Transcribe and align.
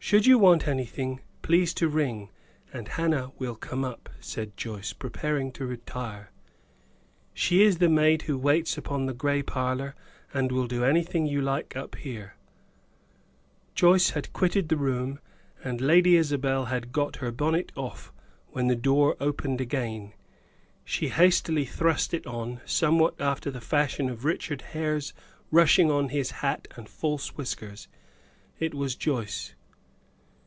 "Should 0.00 0.24
you 0.24 0.38
want 0.38 0.66
anything, 0.66 1.20
please 1.42 1.74
to 1.74 1.86
ring, 1.86 2.30
and 2.72 2.88
Hannah 2.88 3.32
will 3.36 3.54
come 3.56 3.84
up," 3.84 4.08
said 4.20 4.56
Joyce, 4.56 4.94
preparing 4.94 5.52
to 5.52 5.66
retire. 5.66 6.30
"She 7.34 7.62
is 7.62 7.76
the 7.76 7.90
maid 7.90 8.22
who 8.22 8.38
waits 8.38 8.78
upon 8.78 9.04
the 9.04 9.12
gray 9.12 9.42
parlor, 9.42 9.94
and 10.32 10.50
will 10.50 10.66
do 10.66 10.82
anything 10.82 11.26
you 11.26 11.42
like 11.42 11.76
up 11.76 11.94
here." 11.96 12.36
Joyce 13.74 14.10
had 14.10 14.32
quitted 14.32 14.70
the 14.70 14.78
room, 14.78 15.20
and 15.62 15.78
Lady 15.78 16.16
Isabel 16.16 16.66
had 16.66 16.90
got 16.90 17.16
her 17.16 17.30
bonnet 17.30 17.70
off, 17.76 18.10
when 18.52 18.68
the 18.68 18.76
door 18.76 19.14
opened 19.20 19.60
again. 19.60 20.14
She 20.86 21.10
hastily 21.10 21.66
thrust 21.66 22.14
it 22.14 22.26
on, 22.26 22.62
somewhat 22.64 23.20
after 23.20 23.50
the 23.50 23.60
fashion 23.60 24.08
of 24.08 24.24
Richard 24.24 24.62
Hare's 24.72 25.12
rushing 25.50 25.90
on 25.90 26.08
his 26.08 26.30
hat 26.30 26.66
and 26.76 26.88
false 26.88 27.36
whiskers. 27.36 27.88
It 28.58 28.72
was 28.72 28.94
Joyce. 28.96 29.54